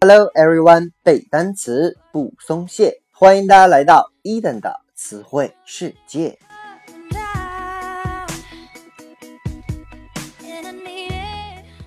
[0.00, 6.38] Hello everyone，背单词不松懈，欢迎大家来到伊登的词汇世界。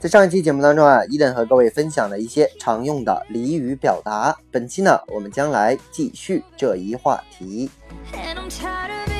[0.02, 4.38] 在上一期节目当中啊，伊登和各位分享了一些常用的俚语表达。
[4.52, 7.70] 本期呢，我们将来继续这一话题。
[8.12, 9.11] And I'm tired of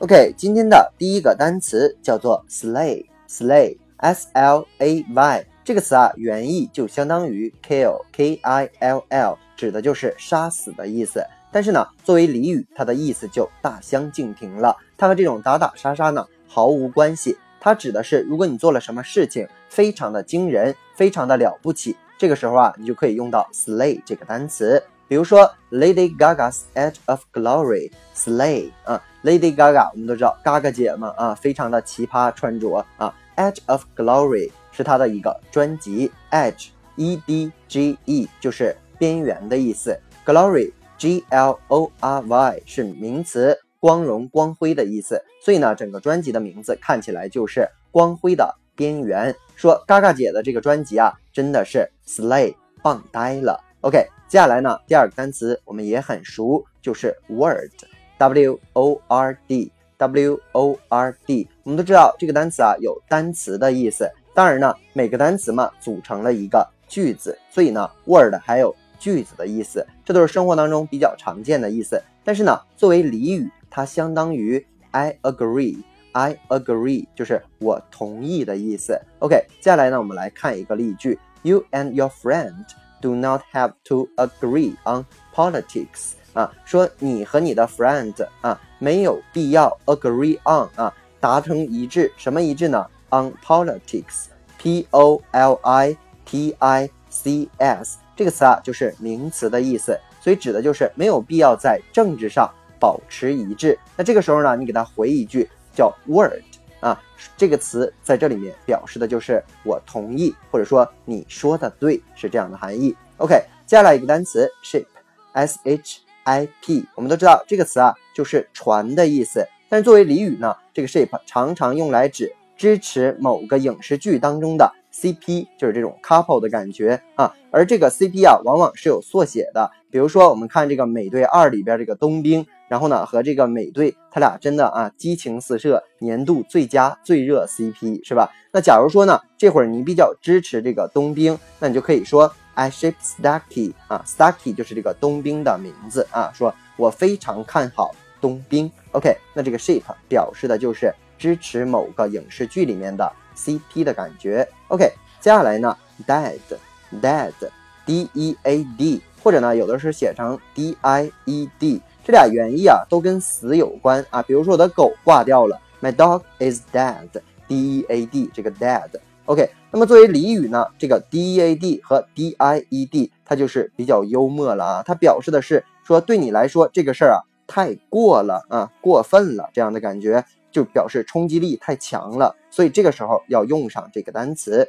[0.00, 11.24] OK，今天的第一个单词叫做 slay，slay，s l a y 这个词啊，原意就相当于 kill，k i l l，指的就是杀死的意思。
[11.50, 14.76] 但是呢，作为俚语，它的意思就大相径庭了。
[14.98, 17.38] 它和这种打打杀杀呢毫无关系。
[17.58, 24.82] 它指的是，如果你做了什么事情非常的惊人，非常的了不起，这个时候啊，你就可以用到 slay 这个单词。
[25.08, 37.96] 比如说 Lady Gaga's Edge of Glory，slay 啊，Lady Gaga 我们都知道，Gaga 姐嘛啊，非常的奇葩穿着啊，Edge of Glory 是她的一个专辑，Edge E D G
[38.04, 49.36] E 就是边缘的意思，Glory G L O R Y 是名词，光荣、光辉的意思，所以呢，整个专辑的名字看起来就是光辉的边缘。
[49.54, 53.62] 说 Gaga 姐的这个专辑啊，真的是 slay 棒呆了。
[53.86, 61.48] OK，接下来呢，第二个单词我们也很熟，就是 word，W O R D，W O R D。
[61.62, 72.02] 我们都知道这个单词啊有单词的意思，当然呢，每个单词嘛组成了一个句子，所以呢，word 还有句子的意思，这都是生活当中比较常见的意思。
[72.24, 79.00] 但是呢，作为俚语，它相当于 I agree，I agree 就是我同意的意思。
[79.20, 82.64] OK，接下来呢，我们来看一个例句：You and your friend
[83.00, 86.12] do not have to agree on politics。
[86.32, 103.78] 啊，说你和你的 friend 啊没有必要 agree on 啊达成一致，什么一致呢？on politics，p o l i t i c s 这个词啊就是名词的意思，所以指的就是没有必要在政治上保持一致。
[103.96, 106.42] 那这个时候呢，你给他回一句叫 word
[106.86, 107.02] 啊，
[107.36, 112.94] 这个词在这里面表示的就是我同意，或者说你说的对，是这样的含义。
[113.16, 113.34] OK，
[113.66, 127.34] 接下来一个单词 ship，s h i p，我们都知道这个词啊就是船的意思，但是作为俚语呢，这个 ship 常常用来指支持某个影视剧当中的 CP，就是这种 couple 的感觉啊。
[127.50, 138.30] 而这个 CP 啊，往往是有缩写的，比如说我们看这个《美队二》里边这个冬兵，然后呢和这个美队他俩真的啊激情四射，年度最佳最热 CP 是吧？
[138.52, 148.70] 那假如说呢这会儿你比较支持这个冬兵，那你就可以说 I ship Starkey 啊，Starkey 就是这个冬兵的名字啊，说我非常看好冬兵。
[148.92, 149.80] OK，那这个 ship
[150.10, 154.46] 表示的就是支持某个影视剧里面的 CP 的感觉。
[154.68, 154.92] OK，
[155.22, 155.74] 接下来呢
[156.06, 164.22] ，dead，dead，D E A D，或者呢有的是写成 D I E D，这俩原意啊都跟死有关啊。
[164.22, 168.88] 比如说我的狗挂掉了，My dog is dead，D E A D，这个 dead。
[169.24, 184.68] OK，那么作为俚语呢，这个 D E A D 和 D I E D 它就是比较幽默了啊，它表示的是说对你来说这个事儿啊太过了啊，过分了这样的感觉，就表示冲击力太强了，所以这个时候要用上这个单词。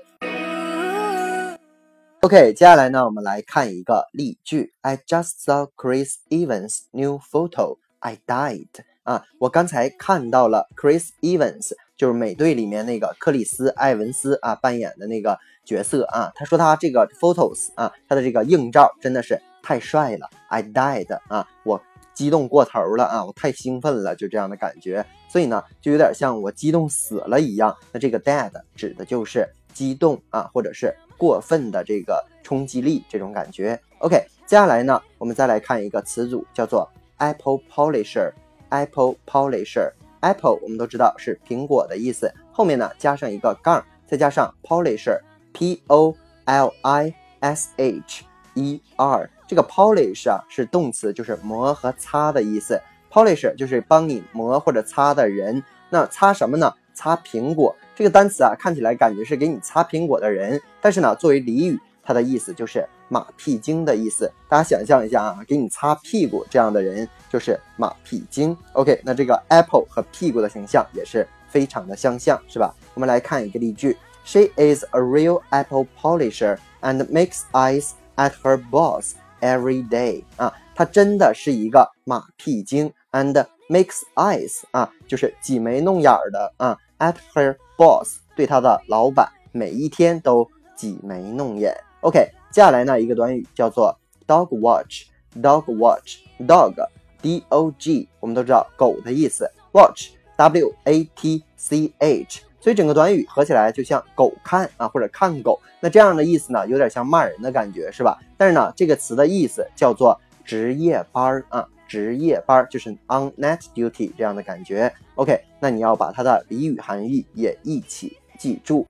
[2.21, 7.77] OK，接下来呢，我们来看一个例句：I just saw Chris Evans' new photo.
[7.99, 8.67] I died.
[9.03, 16.31] 啊，我刚才看到了 Chris Evans，就是美队里面那个克里斯·埃文斯啊扮演的那个角色啊。
[16.33, 20.27] 他说他这个 photos 啊，他的这个硬照真的是太帅了。
[20.49, 21.79] I died 啊，我
[22.15, 25.05] 激动过头了啊，我太兴奋了，就这样的感觉。
[25.29, 27.77] 所以呢，就有点像我激动死了一样。
[27.91, 33.79] 那这个 dead 指的就是激动啊，或者是过分的这个冲击力这种感觉。
[33.99, 38.31] OK，接下来呢，我们再来看一个词组，叫做 apple polisher。
[38.69, 39.91] Apple polisher。
[40.19, 46.15] Apple 我们都知道是苹果的意思，后面呢加上一个杠，再加上 polisher，P O
[46.45, 48.25] L I S H
[48.55, 49.29] E R。
[49.47, 52.81] 这个 polish 啊是动词，就是磨和擦的意思。
[53.11, 55.63] Polisher 就是帮你磨或者擦的人。
[55.89, 56.73] 那擦什么呢？
[56.93, 57.75] 擦苹果。
[57.97, 64.31] 这个单词啊看起来感觉是给你擦苹果的人，但是呢作为俚语，它的意思就是马屁精的意思。
[64.47, 68.55] 大家想象一下啊，给你擦屁股这样的人就是马屁精。
[68.73, 72.71] OK，那这个 apple 和屁股的形象也是非常的相像，是吧？
[72.93, 80.23] 我们来看一个例句：She is a real apple polisher and makes eyes at her boss every day.
[80.35, 83.33] 啊，她真的是一个马屁精 and
[83.67, 91.75] makes eyes 啊，就是挤眉弄眼儿的啊，at her boss 对她的老板每一天都挤眉弄眼。
[92.01, 93.97] OK，接下来呢一个短语叫做
[94.27, 102.41] dog watch，dog watch，dog，d o g，我们都知道狗的意思，watch，w a t c h。
[102.59, 108.19] 所以整个短语合起来就像狗看啊，或者看狗，那这样的意思呢，有点像骂人的感觉，是吧？
[108.35, 114.93] 但是呢，这个词的意思叫做值夜班啊，值夜班就是 on night duty 这样的感觉。
[115.15, 118.85] OK，那你要把它的俚语含义也一起记住。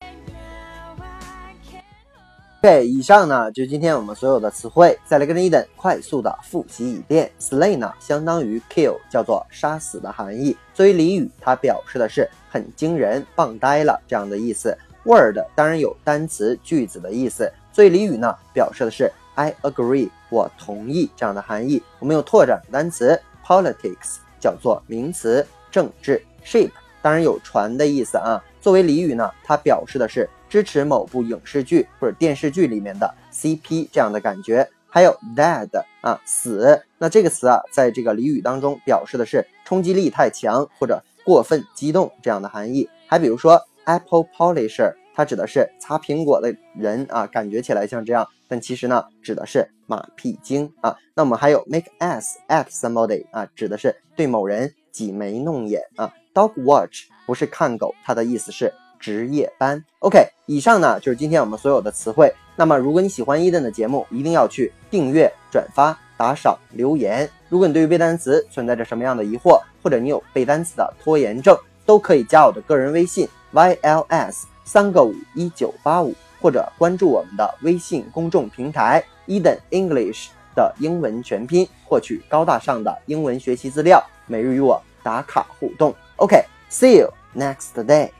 [2.62, 4.98] OK，，以上呢就是今天我们所有的词汇。
[5.06, 7.32] 再来跟着伊登快速的复习一遍。
[7.40, 10.58] Slay 呢相当于 kill，叫做杀死的含义。
[10.74, 14.78] 作为俚语，它表示的是很惊人、棒呆了这样的意思。
[15.04, 17.50] Word 当然有单词、句子的意思。
[17.72, 21.82] 作为俚语呢，表示的是 I agree，我同意这样的含义。
[22.00, 26.22] 我们有拓展单词 politics，叫做名词，政治。
[26.44, 28.44] Ship 当然有船的意思啊。
[28.60, 30.28] 作为俚语呢，它表示的是。
[30.50, 35.68] 支持某部影视剧或者电视剧里面的 CP 这样的感觉，还有 dead
[36.00, 42.90] 啊死，那这个词啊，在这个俚语当中表示的是冲击力太强或者过分激动这样的含义。
[43.08, 50.96] 还比如说 apple polisher，它指的是擦苹果的人啊，感觉起来像这样，但其实呢，指的是马屁精啊。
[51.16, 56.14] 那我们还有 make ass at somebody 啊，指的是对某人挤眉弄眼啊。
[56.36, 58.72] dog watch 不是看狗，它的意思是。
[59.00, 62.34] 值夜班，OK，以上呢就是今天我们所有的词汇。
[62.56, 67.30] 那么，如果你喜欢伊登的节目，一定要去订阅、转发、打赏、留言。
[67.48, 71.56] 如果你对于背单词存在着什么样的疑惑，或者你有背单词的拖延症，
[71.86, 85.96] 都可以加我的个人微信 yls 三个五一九八五，或者关注我们的微信公众平台 Eden English 的英文全拼，获取高大上的英文学习资料，每日与我打卡互动。
[86.18, 88.17] OK，see you next day。